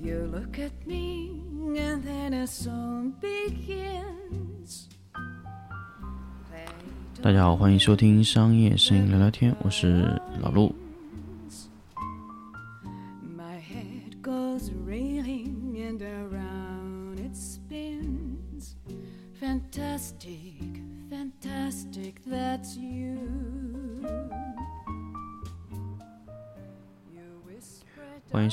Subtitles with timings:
[0.00, 1.42] You look at me,
[1.76, 4.84] and then a song begins.
[7.20, 10.72] 大家好，欢迎收听商业摄影聊聊天，我是老陆。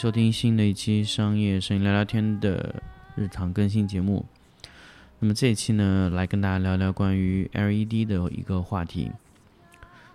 [0.06, 2.76] 收听新的一期商业声音聊聊天的
[3.16, 4.24] 日常更新节目。
[5.18, 9.12] 那么这一期呢，来跟大家聊聊关于 LED 的一个话题。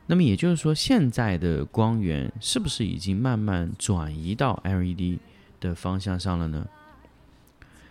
[0.07, 5.19] 那么也就是说，现在的光源是不是已经慢慢转移到 LED
[5.59, 6.69] 的方向上了呢？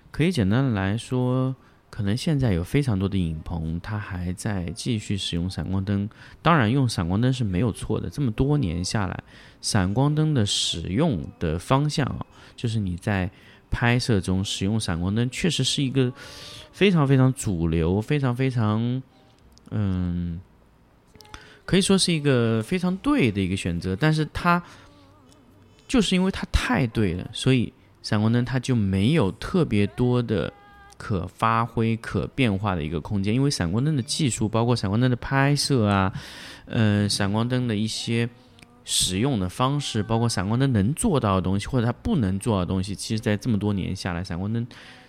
[0.09, 1.53] 可以简单的来说，
[1.89, 6.09] 可能现在有非常多的影棚，它还在继续使用闪光灯。
[6.41, 8.09] 当然，用闪光灯是没有错的。
[8.09, 9.23] 这么多年下来，
[9.61, 12.25] 闪光灯的使用的方向啊，
[12.55, 13.30] 就是你在
[13.72, 16.11] 拍摄中使用闪光灯，确实是一个
[16.72, 19.02] 非常非常主流、非常非常
[19.71, 20.39] 嗯，
[21.66, 23.95] 可以说是一个非常对的一个选择。
[23.95, 24.61] 但是它
[25.88, 30.52] 就是因为它太对了，所以闪光灯它就没有特别多的
[31.00, 33.33] 可发挥、可变化的一个空间。
[33.33, 36.14] 因为闪光灯的技术，包括闪光灯的拍摄啊，
[36.67, 38.30] 呃，闪光灯的一些。
[38.92, 44.66] 使用的方式，包括闪光灯能做到的东西，或者它不能做到的东西，其实，在这么多年下来，闪光灯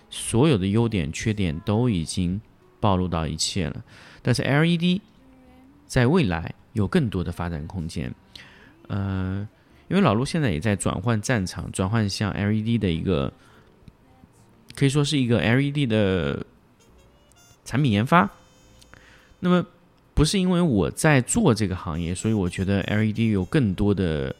[0.07, 2.39] 所有的优点、缺点都已经
[2.79, 3.83] 暴露到一切了。
[4.21, 5.01] 但是 LED
[5.87, 8.13] 在未来有更多的发展空间。
[8.87, 9.47] 呃，
[9.87, 13.33] 因为老陆现在也在转换战场，转换向 LED 的一个，
[14.81, 16.43] 可以说是一个 LED 的
[17.63, 18.27] 产品研发。
[19.41, 19.63] 那么。
[20.13, 24.35] 不是因为我在做这个行业，所以我觉得 LED 有更多的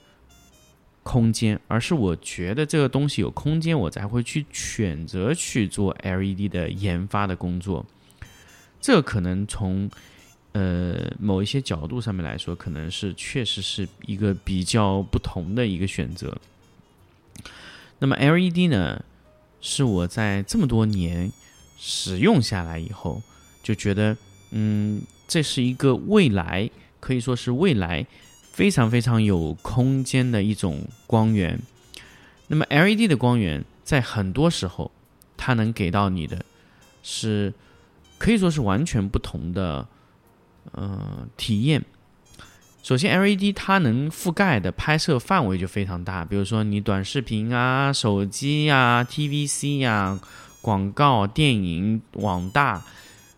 [1.02, 7.84] 空间，而是我觉得这个东西有空间，我才会去选择去做 LED 的研发的工作。
[8.80, 9.90] 这可能从
[10.52, 16.38] 呃某一些角度上面来说，可能是确实是一个比较不同的一个选择。
[17.98, 19.04] 那么 LED 呢，
[19.62, 21.32] 是我在这么多年
[21.78, 23.22] 使用下来以后，
[23.64, 24.18] 就觉得
[24.50, 25.02] 嗯。
[25.28, 28.06] 这是一个未来，可以说是未来
[28.52, 31.58] 非常非常有空间的一种光源。
[32.48, 34.92] 那么 LED 的光源在很多时候，
[35.38, 36.44] 它能给到你的
[37.02, 37.54] 是
[38.18, 39.88] 可以说是完全不同的
[40.74, 41.82] 呃体验。
[42.84, 50.20] 首先，LED 它能覆盖的拍摄范围就非常大，比如说你短视频啊、手机呀、TVC 呀、
[50.62, 52.84] 广告、电影、网大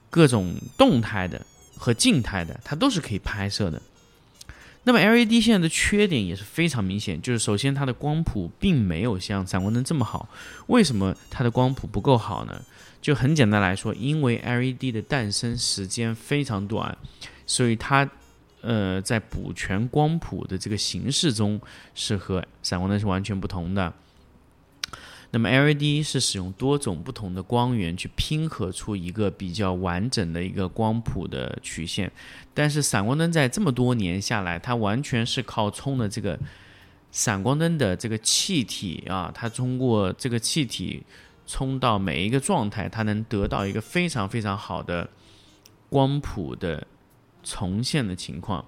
[0.10, 1.46] 各种动态的。
[1.76, 3.82] 和静态的，它都是可以拍摄的。
[4.86, 10.30] 那么 LED 现在的缺点也是非常明显，就是首先它的光谱并没有像闪光灯这么好。
[10.68, 12.62] 为什么它的光谱不够好呢？
[13.02, 16.98] 就很简单来说，因为 LED 的诞生时间非常短，
[17.46, 18.10] 所以它
[18.64, 21.62] 呃在补全光谱的这个形式中
[21.94, 23.94] 是和闪光灯是完全不同的。
[25.36, 32.12] 那么 LED 是使用多种不同的光源去拼合出一个比较完整的一个光谱的曲线，
[32.54, 36.40] 但是闪光灯在这么多年下来，它完全是靠充的这个
[37.12, 41.02] 闪光灯的这个气体啊，它通过这个气体
[41.48, 45.10] 充到每一个状态，它能得到一个非常非常好的
[45.90, 46.86] 光谱的
[47.44, 48.66] 重现的情况。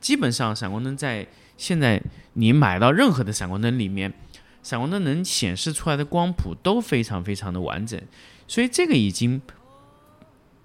[0.00, 2.02] 基本上闪光灯在现在
[2.34, 4.12] 你买到任何的闪光灯里面。
[4.60, 7.98] 闪光灯能显示出来的光谱都非常非常的完整，
[8.46, 9.40] 所以这个已经，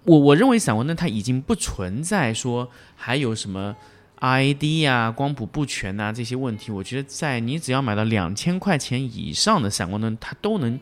[0.04, 3.74] 我我认为闪光灯它已经不存在说还有什么
[4.16, 6.70] I D 呀、光谱不全呐这些问题。
[6.72, 10.78] 我觉得在你只要买到两千块钱以上的闪光灯，它都能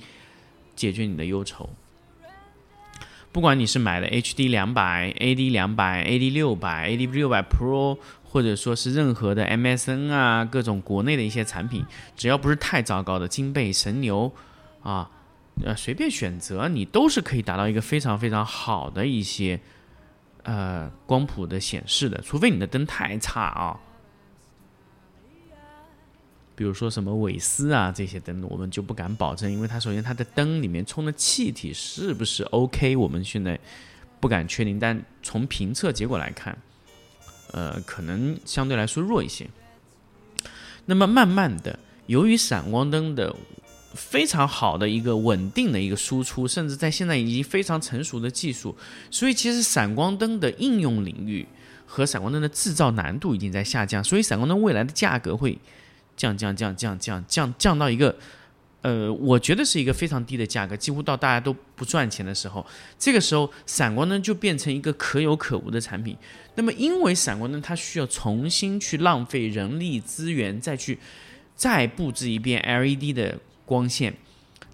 [0.75, 1.69] 解决你的忧愁。
[3.31, 7.97] 不管你是买的 HD 两百、AD 两百、AD 六百、AD 六百 Pro。
[8.23, 14.31] 或者说是任何的 MSN 啊，各种国内的一些产品，只要不是太糟糕的金贝、神牛
[14.81, 15.09] 啊，
[15.65, 19.59] 呃，随便选择，你都是可以达到一个非常非常好的一些
[20.43, 23.77] 呃光谱的显示的，除非你的灯太差啊。
[26.61, 33.59] 比如说什么韦斯啊这些灯，我们就不敢保证，因为它首先它的灯里面充的气体是不是 OK，我们现在
[34.19, 36.55] 不敢确定，但从评测结果来看。
[37.51, 39.49] 呃，可能相对来说弱一些。
[40.85, 43.35] 那么慢慢的，由于闪光灯的
[43.95, 48.77] 非常好的一个稳定的一个输出，甚至在现在已经非常成熟的技术，
[49.09, 51.43] 所以其实闪光灯的应用领域
[51.87, 55.57] 和闪光灯的制造难度已经在下降，所以闪光灯未来的价格会
[56.21, 58.15] 降降降降降降降到一个
[58.83, 62.63] 呃，我觉得是一个非常低的价格，几乎到大家都不赚钱的时候，
[62.99, 66.15] 这个时候闪光灯就变成一个可有可无的产品。
[66.53, 70.99] 那么，因为闪光灯它需要重新去浪费人力资源，再去
[71.55, 74.13] 再布置一遍 LED 的光线，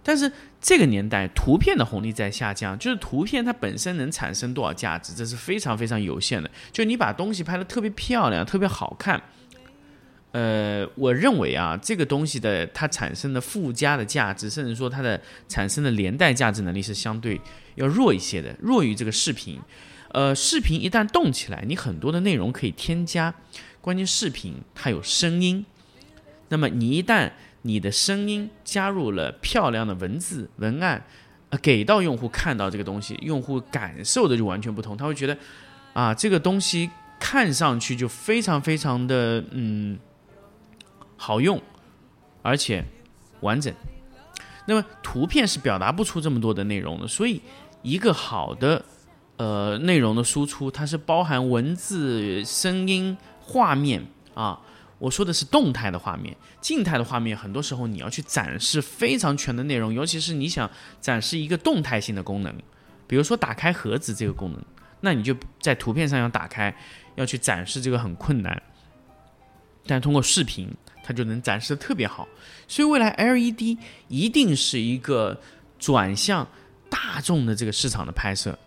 [0.04, 0.30] 但是
[0.62, 6.50] 这个年代图片的红利在下降，就是图片它本身能产生多少价值，这是非常非常有限的。
[6.74, 9.22] 就你把东西拍的特别漂亮、特别好看。
[10.38, 17.42] 呃，我认为啊，这个东西的它产生的附加的价值，甚至说它的产生的连带价值能力是相对
[17.74, 19.60] 要弱一些的，弱于这个视频。
[20.10, 23.34] 呃，视频一旦动起来，你很多的内容可以添加，
[23.82, 25.66] 关键视频它有声音，
[26.50, 27.32] 那么你一旦
[27.64, 31.04] 你的声音加入了漂亮的文字文案，
[31.50, 35.36] 呃，给到用户看到这个东西，用户感受的就完全不同，他会觉得
[35.94, 39.98] 啊，这个东西看上去就非常非常的嗯。
[41.18, 41.62] 好用，
[42.42, 42.86] 而且
[43.42, 43.74] 完整。
[44.66, 47.42] 那么图片是表达不出这么多的内容的，所以
[47.82, 48.84] 一个好的
[49.38, 54.62] 呃内容的输出，它是包含文字、声音、画面啊。
[55.00, 60.70] 我说的是动态的画面，静态的画面很多时候你要去展示非常全的内容，尤其是你想
[61.00, 62.54] 展示一个动态性的功能，
[63.08, 64.62] 比如说打开盒子这个功能，
[65.02, 66.76] 那你就在图片上要打开，
[67.16, 68.62] 要去展示这个很困难，
[69.86, 70.70] 但通过视频。
[71.08, 72.28] 它就能展示的特别好，
[72.68, 73.78] 所以未来 LED
[74.10, 75.40] 一定是一个
[75.80, 76.46] 转向
[76.90, 78.60] 大众的这个市场的拍摄，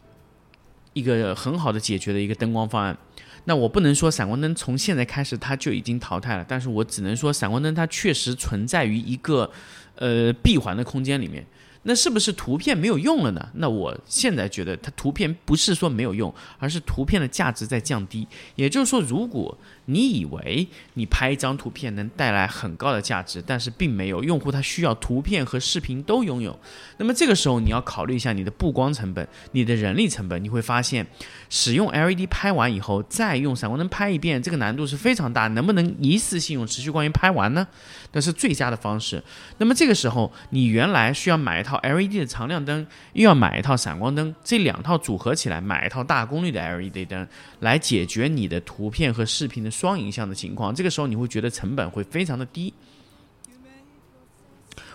[0.94, 2.96] 一个很好的解决的一个灯光方案。
[3.44, 9.50] 那我不能说闪光灯从现在开始它就已经淘汰了，但是我只能说闪光灯它确实存在于一个
[9.96, 11.44] 呃闭环的空间里面。
[11.82, 13.48] 那是不是图片没有用了呢？
[13.54, 18.28] 那我现在觉得它图片不是说没有用，而是图片的价值在降低。
[18.54, 19.56] 也就是说，如果
[19.86, 26.58] 你以为你拍一张图片能带来很高的价值，但是并没有，用户他需要图片和视频都拥有。
[26.98, 30.44] 那么这个时候你要考虑一下你的布光成本、你的人力成本。
[30.44, 31.06] 你会发现，
[31.48, 35.48] 使用 LED 拍完以后，再用闪光灯拍一遍，这个难度是非常大。
[35.48, 37.66] 能不能一次性用持续光源拍完呢？
[38.12, 39.22] 那是最佳的方式。
[39.58, 47.26] 那么这个时候，你原来需要买一套 LED 的常亮灯，又要买一套闪光灯，这两套组合起来，买一套大功率的 LED 灯，
[47.60, 50.74] 来解决你的图片和视频的双影像的情况。
[50.74, 52.74] 这个时候，你会觉得成本会非常的低。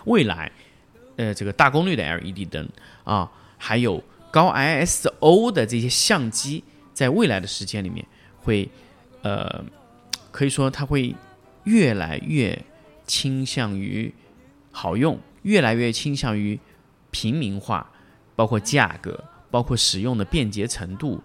[0.04, 0.52] 未来，
[1.16, 2.68] 呃，这个大功率的 LED 灯
[3.04, 8.06] 啊，还有高 ISO 的这些相机，在未来的时间里面，
[8.42, 8.68] 会
[9.22, 9.64] 呃，
[10.30, 11.14] 可以说它会
[11.64, 12.56] 越来越。
[13.06, 14.12] 倾向于
[14.70, 16.58] 好用，越来越倾向于
[17.10, 17.88] 平民化，
[18.34, 21.22] 包括价格，包括使用的便捷程度，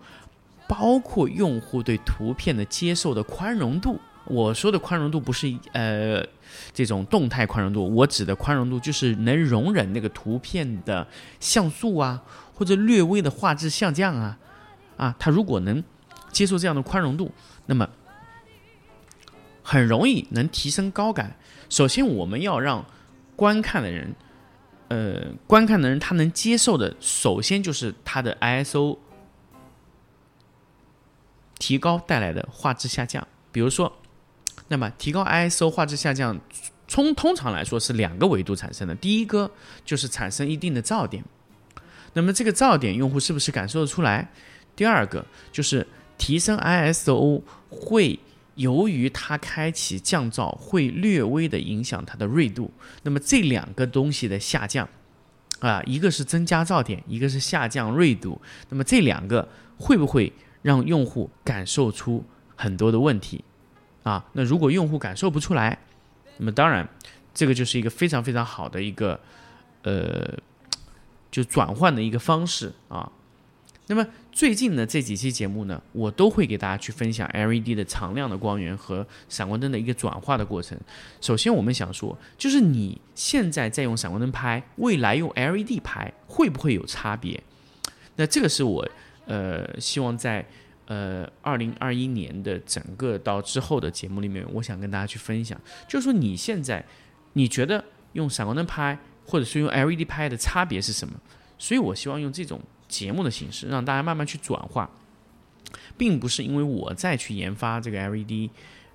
[0.68, 4.00] 包括用户对图片的接受的宽容度。
[4.26, 6.24] 我说的宽容度不是呃
[6.72, 11.06] 这种动态宽容度，我指的宽容度就是能容忍那个图片的
[11.40, 12.22] 像素啊，
[12.54, 14.38] 或者略微的画质下降啊
[14.96, 15.84] 啊，它如果能
[16.32, 17.32] 接受这样的宽容度，
[17.66, 17.90] 那么
[19.64, 21.36] 很容易能提升高感。
[21.70, 22.86] 首先，我们要让
[23.36, 24.14] 观看的人，
[24.90, 28.98] 呃，观看的人他能接受的，首先就是它的 ISO
[31.58, 33.26] 提高带来的画质下降。
[33.52, 34.00] 比如说，
[34.68, 36.40] 那么提高 ISO 画质下降，
[36.88, 38.94] 从通常来说是两个维度产生的。
[38.96, 39.50] 第一个
[39.86, 41.24] 就是产生一定的噪点，
[42.14, 44.30] 那么这个噪点用户是不是感受得出来？
[44.76, 48.20] 第二个就是提升 ISO 会。
[48.56, 52.72] 由于它开启降噪会略微的影响它的锐度，
[53.04, 54.88] 那么这两个东西的下降，
[55.60, 60.32] 啊，一个是增加噪点，一个是下降锐度，那么这两个会不会
[60.62, 62.24] 让用户感受出
[62.56, 63.44] 很多的问题？
[64.04, 65.80] 啊，那如果用户感受不出来，
[66.38, 66.88] 那么当然
[67.34, 69.20] 这个就是一个非常非常好的一个
[69.84, 70.38] 呃，
[71.32, 73.12] 就转换的一个方式啊。
[73.88, 80.78] 那么最近的这几期节目呢，我都会给大家去分享 LED 的常亮的光源和闪光灯的一个转化的过程。
[81.20, 87.44] 首先，我们想说，就是你现在在用闪光灯拍，未来用 LED 拍会不会有差别？
[88.16, 88.88] 那这个是我
[89.26, 90.46] 呃希望在
[90.86, 95.60] 呃二零二一年的整个到之后的节目里面，我想跟大家去分享，
[95.90, 96.84] 就是说你现在
[97.34, 97.84] 你觉得
[98.14, 101.14] 用闪光灯拍或者是用 LED 拍的差别是什么？
[101.58, 102.60] 所以我希望用这种。
[102.92, 104.90] 节目的形式让大家慢慢去转化，
[105.98, 108.50] 并不是因为我再去研发这个 LED，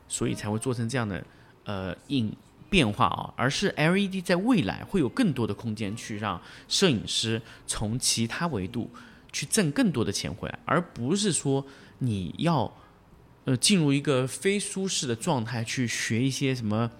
[0.06, 1.24] 所以才会做成这样的
[1.64, 2.30] 呃应
[2.68, 6.38] 变化啊，而是 LED 在未来会有更多的空间去让
[6.68, 8.90] 摄影师从其他维度
[9.32, 11.64] 去挣更多的钱回来，而不是说
[12.00, 12.70] 你要
[13.44, 16.90] 呃进入一个非舒适的状态去学一些什么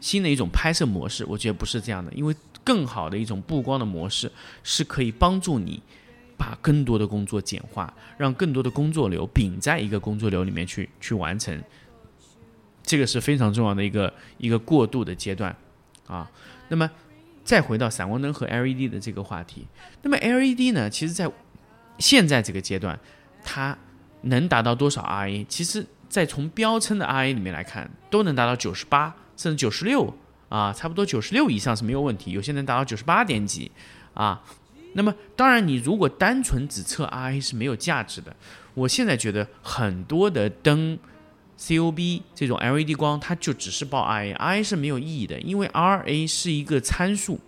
[0.00, 4.30] 新的一种拍摄模式，我觉得不是这样的，因为更好的一种布光的模式
[4.62, 5.80] 是可以帮助你
[6.40, 11.62] 把更多的工作简化，让更多的工作流并在一个工作流里面去去完成。
[12.82, 15.54] 这个是非常重要的一个一个过渡的阶段
[16.06, 16.30] 啊。
[16.68, 16.90] 那么
[17.44, 19.66] 再回到闪光灯和 LED 的这个话题，
[20.00, 21.30] 那么 LED 呢，其实在
[21.98, 22.98] 现在这个阶段，
[23.44, 23.76] 它
[24.22, 25.44] 能达到多少 RA？
[25.46, 30.14] 其实，在从标称的 RA 里面来看，都能达到九十八甚至九十六
[30.48, 33.70] 啊，差不多九十六以上是没有问题，有些能达到九十八点几
[34.14, 34.42] 啊。
[34.94, 38.34] 那么当然，你如果单纯只测 RA 是没有价值的。
[38.74, 40.98] 我现在觉得很多的灯。
[41.60, 47.38] COB 这种 LED 光，它就只是报 RA，RA 是没有意义的，因为 RA 是一个参数。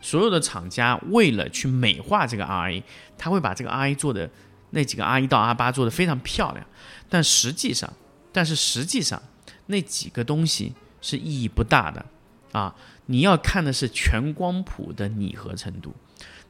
[0.00, 2.82] 所有的厂家为了去美化这个 RA，
[3.16, 4.28] 他会把这个 RA 做的
[4.70, 6.66] 那几个 R 一到 R 八做的非常漂亮，
[7.08, 7.92] 但实际上，
[8.32, 9.22] 但是实际上
[9.66, 12.04] 那几个东西是意义不大的
[12.50, 12.74] 啊！
[13.06, 15.94] 你要看的是全光谱的拟合程度。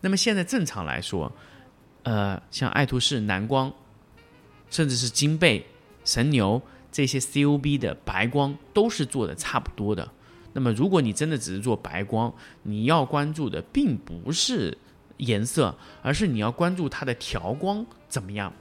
[0.00, 1.30] 那么现在正常来说，
[2.02, 3.72] 呃，像爱图仕、蓝光，
[4.70, 5.66] 甚至是金贝。
[6.02, 10.10] 神牛这些 COB 的白光都是做的差不多的。
[10.54, 14.76] 那么，如果你真的只是做白光，你要关注的并不是
[15.18, 18.52] 颜色，而是你要关注它的调光怎么样，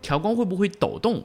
[0.00, 1.22] 调光会不会抖动？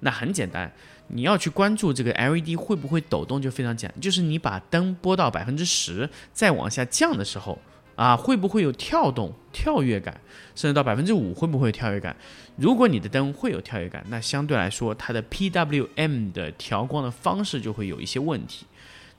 [0.00, 0.70] 那很简单，
[1.08, 7.58] 你要去关注这个 LED 会不会抖动，就非常简单，就是你把灯拨到百分之十，再往下降的时候。
[7.98, 10.20] 啊，会不会有跳动、跳跃感？
[10.54, 12.14] 甚至到百分之五，会不会有跳跃感？
[12.56, 18.66] 如果你的灯会有跳跃感，那相对来说，它的 PWM 的调光的方式就会有一些问题。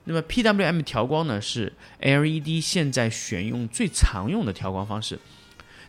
[0.04, 1.70] 那么 PWM 调光呢，是
[2.00, 5.18] LED 现在选用最常用的调光方式。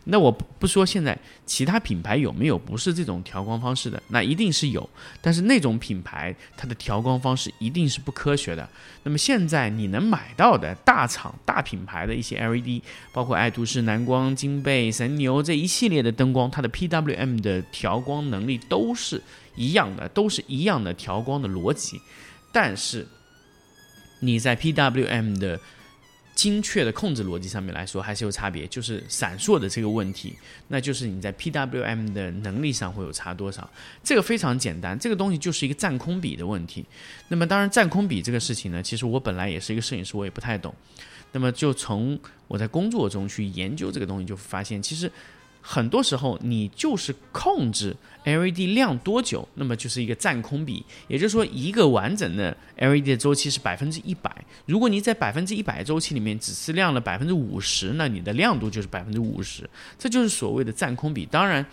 [0.04, 1.16] 那我不说现在
[1.46, 4.88] 其他品牌有没有不是这种调光方式的，那一定是有，
[5.20, 8.68] 但是那种品牌它的调光方式一定是不科学的。
[9.04, 12.82] 那么现在你能买到的大厂大品牌的一些 LED，
[13.12, 19.22] 包括爱图仕、蓝光、金贝、神牛这一系列的灯光，它的 PWM 的调光能力都是
[19.54, 22.00] 一样的，都是一样的调光的逻辑，
[22.52, 23.06] 但是
[24.20, 25.60] 你在 PWM 的
[26.34, 30.34] 精确的控制逻辑上面来说还是有差别，就是闪烁的这个问题，
[30.68, 33.68] 那就是你在 PWM 的能力上会有差多少？
[34.02, 36.84] 这个非常简单，这个东西就是一个占空比的问题。
[37.28, 40.74] 那么当然占空比这个事情呢，其实我本来也是一个摄影师，我也不太懂。
[41.32, 45.10] 那么就从我在工作中去研究这个东西，就发现其实。
[45.64, 50.84] 很多时候，你就是控制 LED 亮多久，那么就是一个占空比。
[51.06, 54.44] 也就是说，一个完整的 LED 的周期是百分之一百。
[54.66, 59.68] 如果你在百分之一百周期里面只是亮了百分之五十，那你的亮度就是百分之五十。
[59.96, 61.24] 这就是所谓的占空比。
[61.26, 61.64] 当然，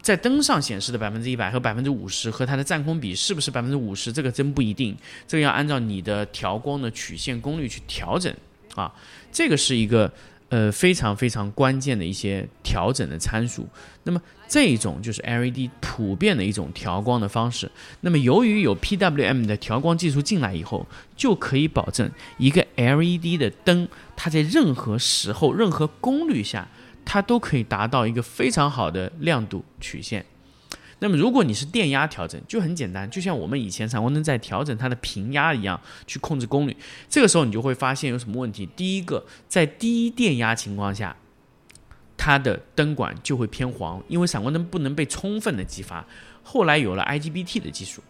[0.00, 4.96] 在灯上显示的百分之一百和百分之五十和它的占空比是不是百分之五十，这个真不一定。
[5.26, 8.32] 这个要按照你的调光的曲线功率去调整
[8.76, 8.94] 啊。
[9.32, 10.12] 这个是一个。
[10.50, 13.68] 呃，非常非常关键的一些调整的参数。
[14.04, 17.70] 那么这一种就是 LED 普遍的一种调光的方式。
[18.00, 23.86] 那么由于有 PWM 的调光技术进来以后，就可以保证一个 LED 的灯，
[24.16, 26.66] 它在任何时候、任何功率下，
[27.04, 30.24] 它都可以达到一个非常好的亮度曲线。
[31.00, 36.76] 那么，如果你是电压调整，就很简单，就像我们以前闪光灯在调整它的平压一样，去控制功率。
[37.08, 38.66] 这个时候你就会发现有什么问题。
[38.74, 41.16] 第一个，在低电压情况下，
[42.16, 46.04] 它的灯管就会偏黄，因为闪光灯不能被充分的激发。
[46.42, 48.02] 后来有了 IGBT 的技术，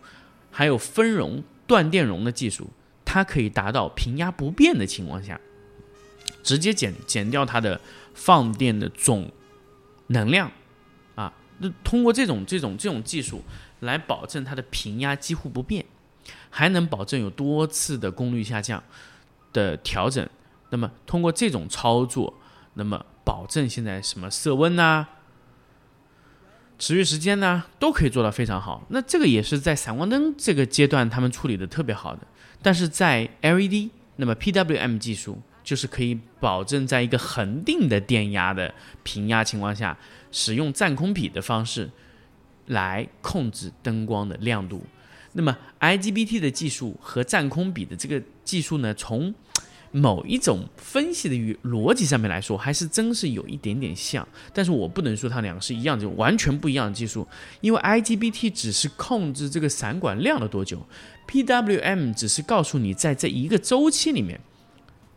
[0.50, 2.70] 还有分容断电容的技术，
[3.04, 5.38] 它可以达到平压不变的情况下，
[6.42, 7.78] 直接减减掉它的
[8.14, 9.30] 放电的总
[10.06, 10.50] 能量。
[11.58, 13.42] 那通过这种这种这种技术
[13.80, 15.84] 来保证它的平压几乎不变，
[16.50, 18.82] 还能保证有多次的功率下降
[19.52, 20.28] 的调整。
[20.70, 22.34] 那么通过这种操作，
[22.74, 25.06] 那么保证现在什么色温呐、
[26.78, 28.86] 持续时间呐，都可以做到非常好。
[28.90, 32.26] 那这个也是在闪光灯这个阶段他们处理的特别好的。
[32.62, 39.96] 但是在 LED，那么 PWM 技术就是可以保证在一个恒定的电压的平压情况下。
[40.30, 41.90] 使用占空比的方式
[42.66, 44.82] 来控制灯光的亮度。
[45.32, 49.32] 那么，IGBT 的技术和占空比的这个技术呢，从
[49.92, 51.34] 某一种分析的
[51.68, 54.26] 逻辑上面来说，还是真是有一点点像。
[54.52, 57.26] 但是我不能说它两个是一样，就完全不一样的技术。
[57.60, 60.84] 因为 IGBT 只是控制这个闪管亮了多久
[61.28, 64.40] ，PWM 只是告诉你在这一个周期里面，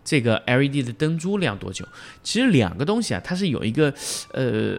[0.04, 1.88] 这个 LED 的灯珠亮多久。
[2.22, 3.94] 其实两个东西啊，它是有一个
[4.34, 4.78] 呃。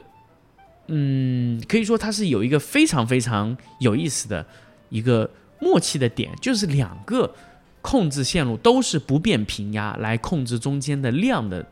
[0.94, 4.44] 嗯，可以说它是有一个非常非常有意思的
[4.90, 7.34] 一个默契的点就是两个
[7.80, 11.66] 控制线路都是不变平压来控制中间的量的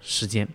[0.00, 0.48] 时间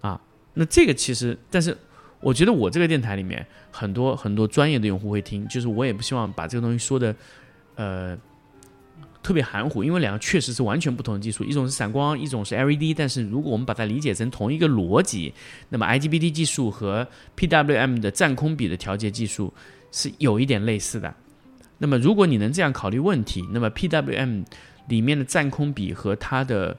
[0.00, 0.20] 啊。
[0.54, 1.76] 那这个其实，但是
[2.18, 7.14] 我觉得我这个电台里面很多很多专业的用户会听，就是我也不希望把这个东西说的
[7.76, 8.18] 呃
[9.24, 12.94] 特别含糊，因为两个确实是完全不同的技术，一种是闪光，一种是 LED。
[12.94, 15.32] 但是如果我们把它理解成同一个逻辑，
[15.70, 19.52] 那么 IGBT 技术和 PWM 的占空比的调节技术
[19.90, 21.12] 是有一点类似的。
[21.78, 24.44] 那么，如果你能这样考虑问题，那么 PWM
[24.88, 26.76] 里面的占空比和它的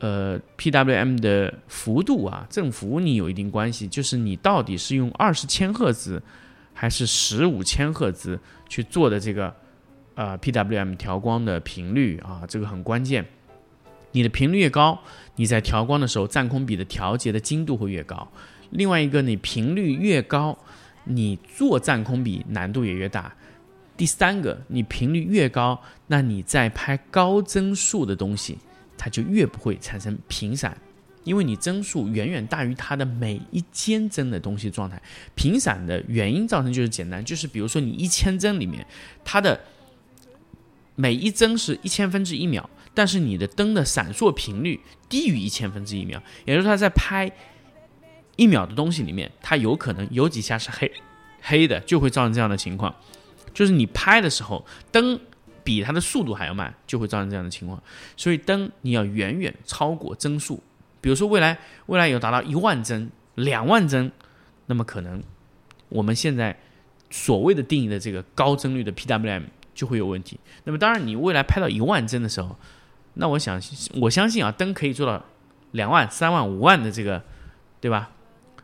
[0.00, 6.22] 呃 PWM 的幅度啊，振幅你有一定关系，就是你到底是用二十千赫兹
[6.72, 9.54] 还是十五千赫兹去做的这个
[10.14, 13.24] 呃 PWM 调光的频率啊，这个很关键。
[14.12, 14.98] 你的频率越高，
[15.36, 18.26] 你在调光的时候占空比的调节的精度会越高。
[18.70, 20.56] 另外一个，你频率越高，
[21.04, 23.34] 你做占空比难度也越大。
[23.96, 28.58] 第三个，你频率越高，那你在拍高帧数的东西，
[28.96, 30.76] 它就越不会产生频闪，
[31.22, 35.00] 因为你帧数远远大于它的每一间帧的东西状态。
[35.34, 38.84] 频闪的原因造成就是简单，就是比如说你一千帧里面，
[39.24, 39.60] 它的
[40.96, 47.30] 每一帧是一千分之一秒，但是你的灯的闪烁频率低于一千分之一秒，也就是它在拍
[48.36, 50.90] 一秒的东西里面，它有可能有几下是黑
[51.42, 52.94] 黑的，就会造成这样的情况。
[53.52, 55.18] 就是你拍的时候，灯
[55.62, 57.82] 比它的速度还要慢，就会造成这样的情况。
[58.16, 60.62] 所以灯你要远远超过帧数。
[61.00, 64.10] 比如说未来未来有达到一万帧、两万帧，
[64.66, 65.22] 那么可能
[65.88, 66.58] 我们现在
[67.10, 69.42] 所谓的定义的这个高帧率的 PWM
[69.74, 70.38] 就会有问题。
[70.64, 72.56] 那么当然，你未来拍到一万帧的时候，
[73.14, 73.60] 那我想
[74.00, 75.24] 我相信啊，灯可以做到
[75.72, 77.22] 两万、三万、五万的这个，
[77.80, 78.10] 对吧？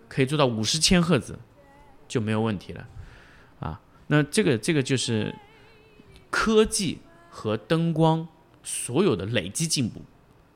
[0.09, 1.38] 可以做到五十千赫兹
[2.09, 2.88] 就没有问题了。
[3.61, 5.33] 啊那这个这个就是
[6.31, 6.99] 科技
[7.29, 8.26] 和灯光
[8.64, 10.02] 所有的累积进步，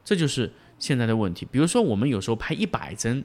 [0.05, 1.47] 这就是现在的问题。
[1.49, 3.23] 比如说，我们有时候拍一百帧，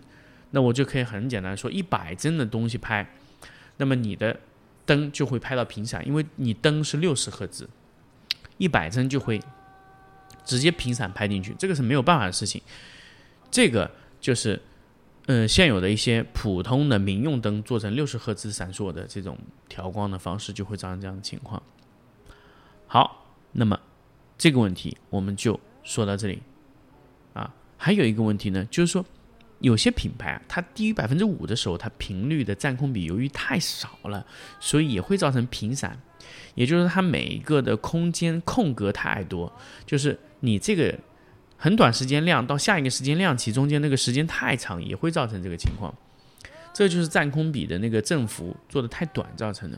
[0.52, 3.12] 那我就可以很简单说，一百帧的东西拍，
[3.78, 4.40] 那么你的
[4.90, 7.70] 灯就会拍到频闪，因为你灯是六十赫兹，
[8.58, 9.40] 一百帧就会
[10.44, 12.60] 直接频闪拍进去，这个是没有办法的事情。
[13.52, 14.60] 这个就是。
[15.32, 21.62] 嗯，现有的一些普通的民用灯做成六十赫兹闪烁的这种调光的方式，就会造成这样的情况。
[22.88, 23.80] 好，那么
[24.40, 26.42] 这个问题我们就说到这里。
[27.34, 29.06] 啊，还有一个问题呢，就是说
[29.60, 34.26] 有些品牌，它低于百分之五的时候，它频率的占空比由于太少了，
[34.60, 36.00] 所以也会造成频闪，
[36.56, 39.52] 也就是它每一个的空间空格太多，
[39.86, 40.98] 就是你这个。
[41.62, 45.94] 很短时间亮到下一个时间亮起，中间那个时间太长，也会造成这个情况。
[46.74, 49.78] 这就是占空比的那个振幅做的太短造成的。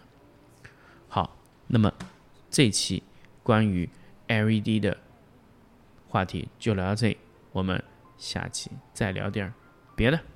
[1.08, 1.92] 好，那么
[2.52, 3.02] 这期
[3.42, 3.90] 关于
[4.28, 4.96] LED 的
[6.08, 7.18] 话题就聊到这里，
[7.52, 7.84] 我们
[8.16, 9.54] 下期再聊点儿
[10.10, 10.31] 的。